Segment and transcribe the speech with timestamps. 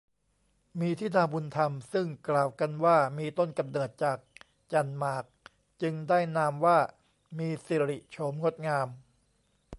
[0.79, 4.17] มีธิดาบุญธรรมซึ่งกล่าวกันว่ามีกำเนิดจาก
[4.73, 5.25] จั่นหมาก
[5.81, 6.77] จึงได้นามว่า
[7.37, 8.87] มีสิริโฉมงดงาม